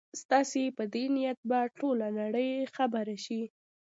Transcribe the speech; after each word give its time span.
ستاسي 0.21 0.63
په 0.77 0.83
دې 0.93 1.03
نیت 1.15 1.39
به 1.49 1.59
ټوله 1.79 2.07
نړۍ 2.19 2.51
خبره 2.75 3.15
شي. 3.25 3.41